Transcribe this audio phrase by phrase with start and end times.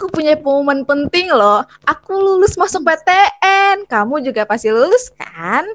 [0.00, 1.60] Aku punya pengumuman penting loh.
[1.84, 3.84] Aku lulus masuk PTN.
[3.84, 5.68] Kamu juga pasti lulus kan?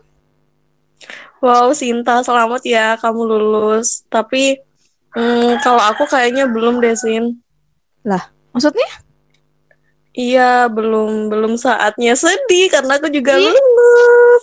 [1.45, 4.01] Wow, Sinta, selamat ya kamu lulus.
[4.09, 4.57] Tapi
[5.13, 7.37] hmm, kalau aku kayaknya belum deh, Sin.
[8.01, 8.89] Lah, maksudnya?
[10.17, 13.45] Iya, belum belum saatnya sedih karena aku juga Ih.
[13.45, 14.41] lulus.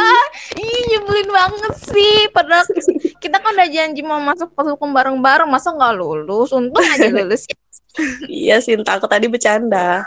[0.60, 2.28] Ih, nyebelin banget sih.
[2.36, 2.68] Padahal
[3.16, 6.52] kita kan udah janji mau masuk hukum bareng-bareng, masa nggak lulus?
[6.52, 7.48] Untung aja lulus.
[8.28, 10.04] Iya, Sinta, aku tadi bercanda.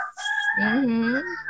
[0.56, 1.45] Mm -hmm.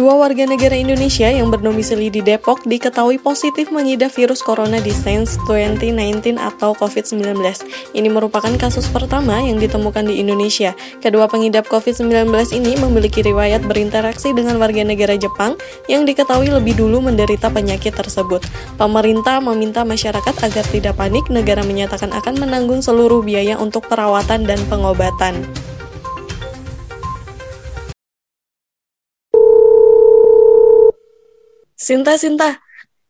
[0.00, 5.36] Dua warga negara Indonesia yang berdomisili di Depok diketahui positif mengidap virus corona di SARS
[5.44, 7.36] 2019 atau COVID-19.
[7.92, 10.72] Ini merupakan kasus pertama yang ditemukan di Indonesia.
[11.04, 17.04] Kedua pengidap COVID-19 ini memiliki riwayat berinteraksi dengan warga negara Jepang yang diketahui lebih dulu
[17.04, 18.40] menderita penyakit tersebut.
[18.80, 24.64] Pemerintah meminta masyarakat agar tidak panik, negara menyatakan akan menanggung seluruh biaya untuk perawatan dan
[24.64, 25.44] pengobatan.
[31.90, 32.54] Sinta, Sinta,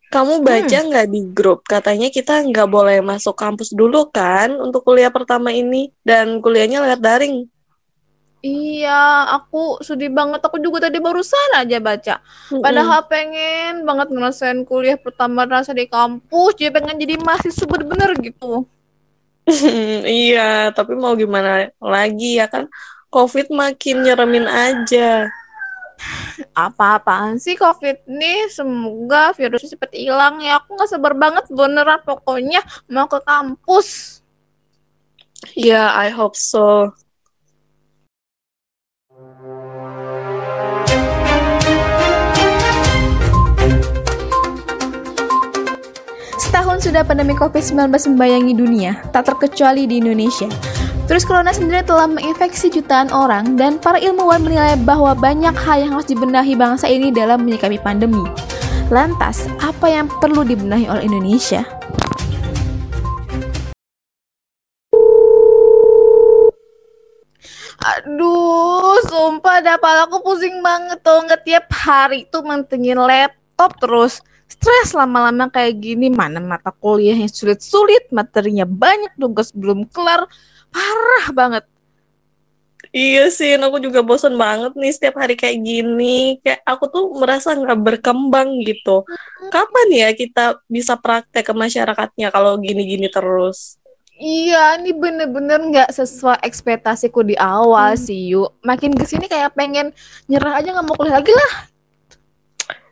[0.08, 0.88] kamu baca hmm.
[0.88, 1.12] nggak hmm.
[1.12, 1.60] di grup?
[1.68, 7.04] Katanya kita nggak boleh masuk kampus dulu kan untuk kuliah pertama ini dan kuliahnya lewat
[7.04, 7.44] daring.
[8.40, 10.40] Iya, aku sedih banget.
[10.40, 12.24] Aku juga tadi barusan aja baca.
[12.48, 16.56] Padahal pengen banget ngerasain kuliah pertama rasa di kampus.
[16.56, 18.64] Jadi pengen jadi mahasiswa bener-bener gitu.
[20.24, 22.64] iya, tapi mau gimana lagi ya kan?
[23.12, 25.28] Covid makin nyeremin aja
[26.56, 30.60] apa-apaan sih COVID nih semoga virusnya cepat hilang ya.
[30.60, 32.00] Aku nggak sabar banget beneran.
[32.02, 34.20] Pokoknya mau ke kampus.
[35.56, 36.92] Ya yeah, I hope so.
[46.40, 50.79] Setahun sudah pandemi COVID-19 membayangi dunia, tak terkecuali di Indonesia.
[51.10, 55.98] Virus corona sendiri telah menginfeksi jutaan orang dan para ilmuwan menilai bahwa banyak hal yang
[55.98, 58.22] harus dibenahi bangsa ini dalam menyikapi pandemi.
[58.94, 61.66] Lantas, apa yang perlu dibenahi oleh Indonesia?
[67.82, 74.94] Aduh, sumpah dah aku pusing banget tuh nggak tiap hari tuh mantengin laptop terus stres
[74.94, 80.30] lama-lama kayak gini mana mata kuliahnya sulit-sulit materinya banyak tugas belum kelar
[80.72, 81.64] parah banget
[82.90, 86.42] Iya sih, aku juga bosan banget nih setiap hari kayak gini.
[86.42, 89.06] Kayak aku tuh merasa nggak berkembang gitu.
[89.54, 93.78] Kapan ya kita bisa praktek ke masyarakatnya kalau gini-gini terus?
[94.20, 98.02] Iya, ini bener-bener nggak sesuai ekspektasiku di awal hmm.
[98.02, 98.58] sih, yuk.
[98.66, 99.94] Makin ke sini kayak pengen
[100.26, 101.52] nyerah aja nggak mau kuliah lagi lah.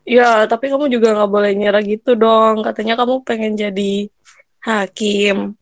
[0.08, 2.62] Ya, tapi kamu juga nggak boleh nyerah gitu dong.
[2.62, 4.06] Katanya kamu pengen jadi
[4.62, 5.58] hakim.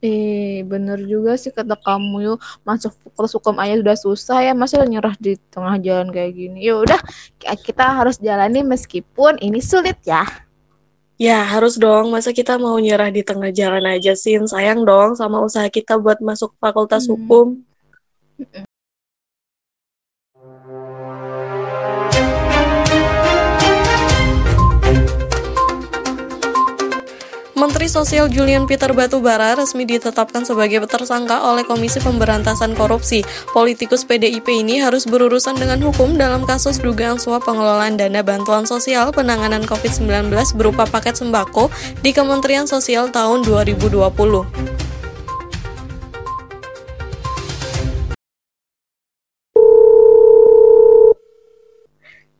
[0.00, 4.80] Eh, bener juga sih kata kamu yuk masuk fakultas hukum aja sudah susah ya masa
[4.88, 6.64] nyerah di tengah jalan kayak gini.
[6.64, 7.00] Ya udah
[7.60, 10.24] kita harus jalani meskipun ini sulit ya.
[11.20, 15.44] Ya harus dong, masa kita mau nyerah di tengah jalan aja sih, sayang dong sama
[15.44, 17.12] usaha kita buat masuk fakultas hmm.
[17.12, 17.46] hukum.
[27.80, 33.24] Menteri Sosial Julian Peter Batubara resmi ditetapkan sebagai tersangka oleh Komisi Pemberantasan Korupsi.
[33.56, 39.08] Politikus PDIP ini harus berurusan dengan hukum dalam kasus dugaan suap pengelolaan dana bantuan sosial
[39.16, 40.28] penanganan COVID-19
[40.60, 41.72] berupa paket sembako
[42.04, 43.96] di Kementerian Sosial tahun 2020.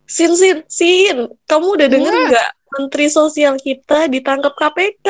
[0.04, 2.28] Sin, Sin, Sin, kamu udah denger iya.
[2.28, 5.08] nggak Menteri Sosial kita ditangkap KPK.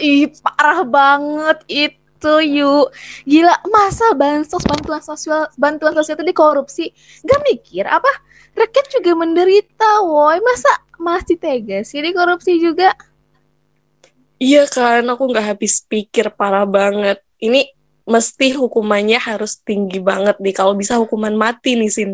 [0.00, 2.90] Ih, parah banget itu yuk.
[3.28, 6.90] Gila, masa bansos bantuan sosial bantuan sosial itu dikorupsi?
[7.22, 8.10] Gak mikir apa?
[8.54, 10.40] Rakyat juga menderita, woi.
[10.42, 12.94] Masa masih tega sih dikorupsi juga?
[14.42, 17.22] Iya kan, aku nggak habis pikir parah banget.
[17.38, 17.70] Ini
[18.04, 20.54] mesti hukumannya harus tinggi banget nih.
[20.54, 22.10] Kalau bisa hukuman mati nih, Sin.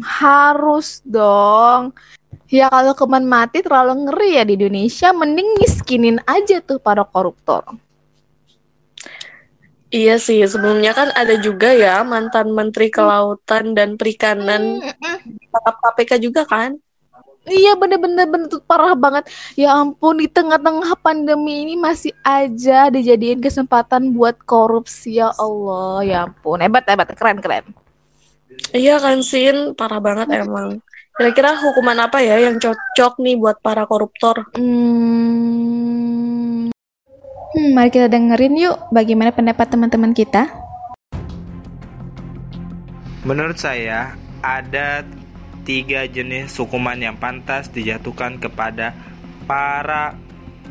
[0.00, 1.92] Harus dong.
[2.52, 7.64] Ya kalau keman mati terlalu ngeri ya di Indonesia, mending miskinin aja tuh para koruptor.
[9.92, 14.80] Iya sih, sebelumnya kan ada juga ya mantan Menteri Kelautan dan Perikanan
[15.24, 16.80] ditangkap KPK juga kan?
[17.42, 19.28] Iya bener-bener bener parah banget.
[19.58, 26.06] Ya ampun di tengah-tengah pandemi ini masih aja dijadiin kesempatan buat korupsi ya Allah.
[26.06, 27.66] Ya ampun hebat hebat keren keren.
[28.70, 30.80] Iya kan Sin, parah banget emang.
[31.12, 34.48] Kira-kira hukuman apa ya yang cocok nih buat para koruptor?
[34.56, 35.42] Hmm,
[37.52, 40.48] Hmm, mari kita dengerin yuk bagaimana pendapat teman-teman kita.
[43.28, 45.04] Menurut saya, ada
[45.68, 48.96] tiga jenis hukuman yang pantas dijatuhkan kepada
[49.44, 50.16] para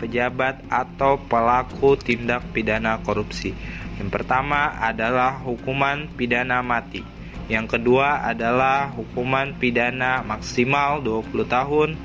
[0.02, 3.54] pejabat atau pelaku tindak pidana korupsi.
[4.02, 7.06] Yang pertama adalah hukuman pidana mati.
[7.52, 12.00] Yang kedua adalah hukuman pidana maksimal 20 tahun.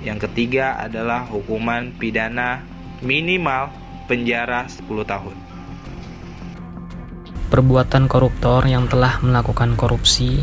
[0.00, 2.64] Yang ketiga adalah hukuman pidana
[3.04, 3.68] minimal
[4.08, 5.36] penjara 10 tahun.
[7.52, 10.40] Perbuatan koruptor yang telah melakukan korupsi,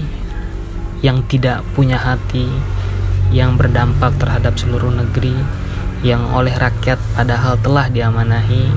[1.01, 2.45] yang tidak punya hati,
[3.33, 5.33] yang berdampak terhadap seluruh negeri,
[6.05, 8.69] yang oleh rakyat padahal telah diamanahi,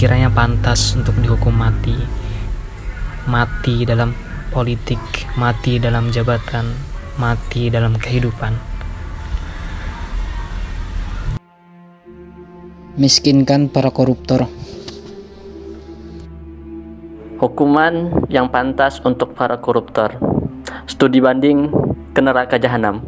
[0.00, 2.00] kiranya pantas untuk dihukum mati.
[3.28, 4.25] Mati dalam
[4.56, 4.96] politik,
[5.36, 6.72] mati dalam jabatan,
[7.20, 8.56] mati dalam kehidupan.
[12.96, 14.48] Miskinkan para koruptor.
[17.36, 20.16] Hukuman yang pantas untuk para koruptor.
[20.88, 21.68] Studi banding
[22.16, 23.04] ke neraka jahanam.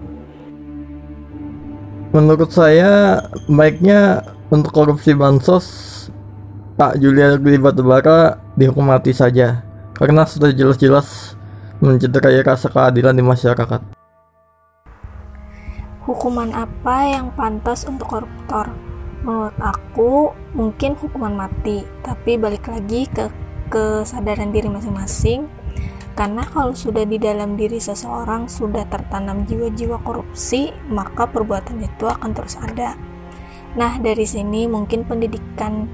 [2.13, 4.21] Menurut saya baiknya
[4.53, 5.97] untuk korupsi bansos
[6.77, 9.65] Pak Juliari Batubara dihukum mati saja
[9.97, 11.38] karena sudah jelas-jelas
[11.79, 13.81] mencederai rasa keadilan di masyarakat.
[16.09, 18.73] Hukuman apa yang pantas untuk koruptor?
[19.23, 23.29] Menurut aku mungkin hukuman mati, tapi balik lagi ke
[23.69, 25.45] kesadaran diri masing-masing
[26.19, 32.35] karena kalau sudah di dalam diri seseorang sudah tertanam jiwa-jiwa korupsi, maka perbuatan itu akan
[32.35, 32.99] terus ada.
[33.79, 35.87] Nah, dari sini mungkin pendidikan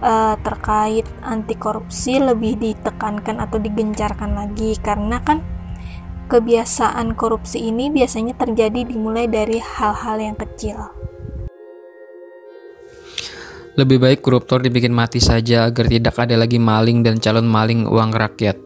[0.00, 5.40] uh, terkait anti korupsi lebih ditekankan atau digencarkan lagi karena kan
[6.30, 10.78] kebiasaan korupsi ini biasanya terjadi dimulai dari hal-hal yang kecil.
[13.74, 18.12] Lebih baik koruptor dibikin mati saja agar tidak ada lagi maling dan calon maling uang
[18.12, 18.58] rakyat.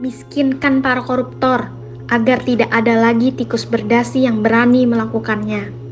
[0.00, 1.72] Miskinkan para koruptor
[2.06, 5.85] agar tidak ada lagi tikus berdasi yang berani melakukannya.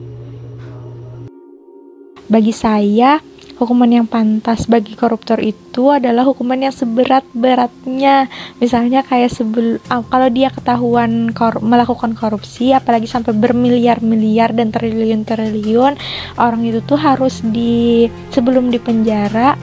[2.25, 3.21] Bagi saya,
[3.61, 8.27] hukuman yang pantas bagi koruptor itu adalah hukuman yang seberat-beratnya.
[8.59, 15.95] Misalnya kayak sebelum uh, kalau dia ketahuan kor melakukan korupsi apalagi sampai bermiliar-miliar dan triliun-triliun,
[16.41, 19.55] orang itu tuh harus di sebelum dipenjara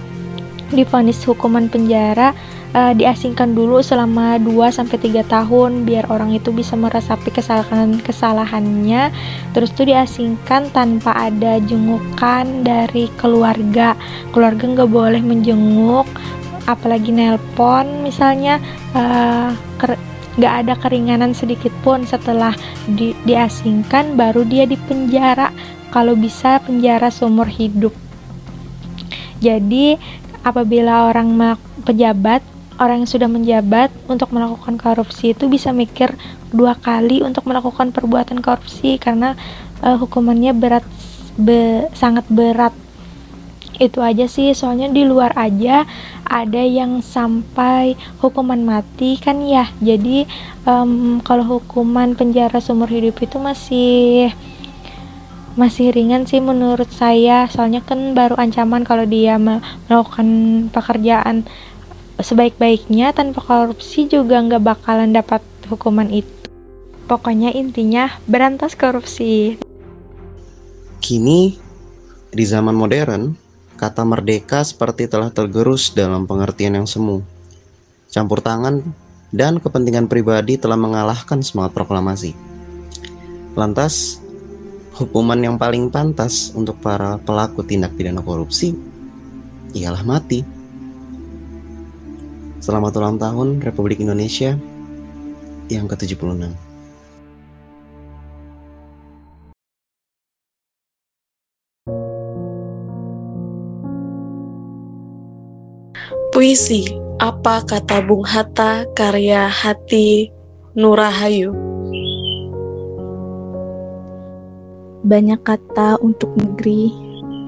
[0.71, 2.31] difonis hukuman penjara
[2.75, 9.11] uh, diasingkan dulu selama 2 sampai 3 tahun biar orang itu bisa meresapi kesalahan kesalahannya.
[9.55, 13.95] Terus tuh diasingkan tanpa ada jengukan dari keluarga.
[14.31, 16.07] Keluarga nggak boleh menjenguk
[16.69, 18.61] apalagi nelpon misalnya
[18.93, 19.49] uh,
[20.39, 22.07] nggak ada keringanan sedikit pun.
[22.07, 22.55] Setelah
[22.87, 25.51] di, diasingkan baru dia dipenjara
[25.91, 27.91] kalau bisa penjara seumur hidup.
[29.41, 29.97] Jadi
[30.45, 32.50] apabila orang pejabat
[32.81, 36.17] orang yang sudah menjabat untuk melakukan korupsi itu bisa mikir
[36.49, 39.37] dua kali untuk melakukan perbuatan korupsi karena
[39.85, 40.83] uh, hukumannya berat
[41.37, 42.73] be, sangat berat.
[43.77, 45.85] Itu aja sih soalnya di luar aja
[46.25, 49.69] ada yang sampai hukuman mati kan ya.
[49.77, 50.25] Jadi
[50.65, 54.29] um, kalau hukuman penjara seumur hidup itu masih
[55.59, 57.49] masih ringan sih menurut saya.
[57.49, 60.27] Soalnya kan baru ancaman kalau dia melakukan
[60.69, 61.43] pekerjaan
[62.23, 66.29] sebaik-baiknya tanpa korupsi juga nggak bakalan dapat hukuman itu.
[67.09, 69.59] Pokoknya intinya berantas korupsi.
[71.01, 71.59] Kini,
[72.31, 73.35] di zaman modern,
[73.75, 77.25] kata merdeka seperti telah tergerus dalam pengertian yang semu.
[78.07, 78.85] Campur tangan
[79.33, 82.31] dan kepentingan pribadi telah mengalahkan semangat proklamasi.
[83.57, 84.21] Lantas,
[84.95, 88.71] hukuman yang paling pantas untuk para pelaku tindak pidana korupsi
[89.75, 90.60] ialah mati.
[92.61, 94.53] Selamat ulang tahun Republik Indonesia
[95.65, 96.53] yang ke-76.
[106.29, 106.85] Puisi,
[107.17, 110.29] apa kata Bung Hatta karya Hati
[110.77, 111.57] Nurahayu?
[115.01, 116.93] Banyak kata untuk negeri,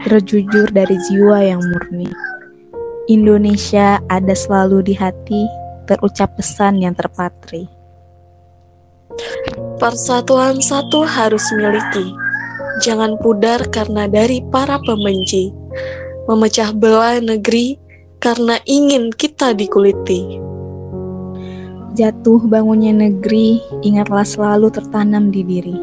[0.10, 2.23] terjujur dari jiwa yang murni
[3.12, 5.44] Indonesia ada selalu di hati,
[5.92, 7.68] terucap pesan yang terpatri.
[9.76, 12.16] Persatuan satu harus miliki,
[12.80, 15.52] jangan pudar karena dari para pembenci,
[16.32, 17.76] memecah belah negeri
[18.24, 20.40] karena ingin kita dikuliti.
[22.00, 25.78] Jatuh bangunnya negeri, ingatlah selalu tertanam di diri.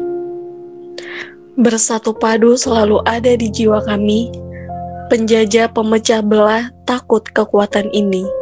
[1.53, 4.33] Bersatu padu selalu ada di jiwa kami,
[5.11, 8.40] penjajah pemecah belah takut kekuatan ini.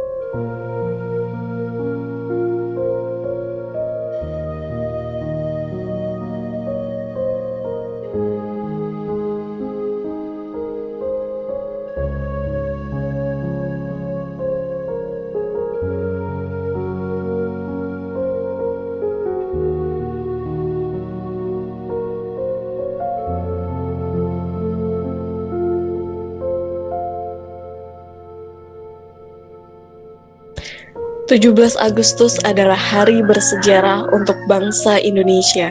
[31.30, 35.70] 17 Agustus adalah hari bersejarah untuk bangsa Indonesia.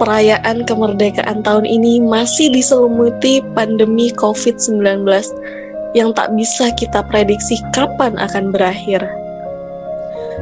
[0.00, 5.04] Perayaan kemerdekaan tahun ini masih diselumuti pandemi COVID-19
[5.92, 9.04] yang tak bisa kita prediksi kapan akan berakhir.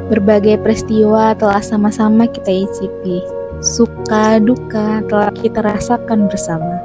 [0.06, 3.18] Berbagai peristiwa telah sama-sama kita icipi.
[3.58, 6.78] Suka duka telah kita rasakan bersama.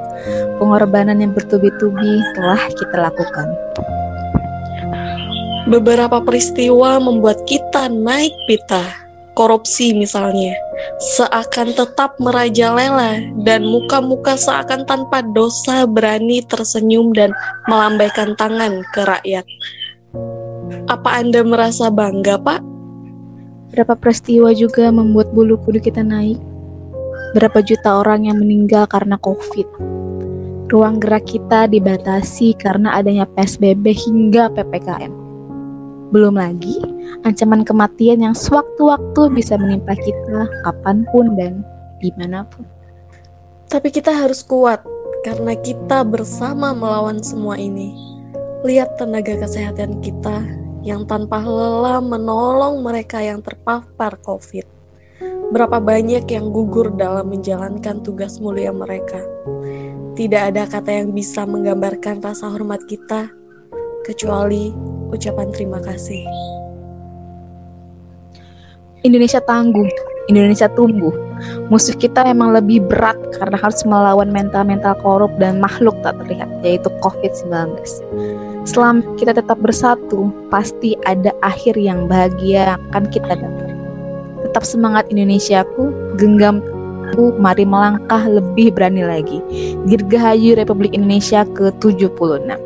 [0.58, 3.46] Pengorbanan yang bertubi-tubi telah kita lakukan.
[5.64, 8.84] Beberapa peristiwa membuat kita naik pita,
[9.32, 10.52] korupsi misalnya,
[11.00, 17.32] seakan tetap merajalela dan muka-muka seakan tanpa dosa berani tersenyum dan
[17.64, 19.48] melambaikan tangan ke rakyat.
[20.92, 22.60] Apa Anda merasa bangga, Pak?
[23.72, 26.36] Berapa peristiwa juga membuat bulu kudu kita naik?
[27.32, 29.64] Berapa juta orang yang meninggal karena COVID?
[30.68, 35.23] Ruang gerak kita dibatasi karena adanya PSBB hingga PPKM
[36.12, 36.80] belum lagi
[37.24, 41.64] ancaman kematian yang sewaktu-waktu bisa menimpa kita kapan pun dan
[42.02, 42.68] di mana pun.
[43.72, 44.84] Tapi kita harus kuat
[45.24, 47.96] karena kita bersama melawan semua ini.
[48.64, 50.44] Lihat tenaga kesehatan kita
[50.84, 54.68] yang tanpa lelah menolong mereka yang terpapar COVID.
[55.52, 59.20] Berapa banyak yang gugur dalam menjalankan tugas mulia mereka.
[60.14, 63.28] Tidak ada kata yang bisa menggambarkan rasa hormat kita
[64.04, 64.70] kecuali
[65.14, 66.26] ucapan terima kasih.
[69.04, 69.86] Indonesia tangguh,
[70.32, 71.12] Indonesia tumbuh.
[71.68, 76.88] Musuh kita memang lebih berat karena harus melawan mental-mental korup dan makhluk tak terlihat, yaitu
[77.04, 77.76] COVID-19.
[78.64, 83.76] Selama kita tetap bersatu, pasti ada akhir yang bahagia akan kita dapat.
[84.48, 86.64] Tetap semangat Indonesiaku, genggam
[87.36, 89.38] mari melangkah lebih berani lagi.
[89.84, 92.63] Dirgahayu Republik Indonesia ke-76.